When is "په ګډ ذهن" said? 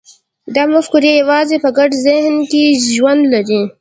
1.63-2.35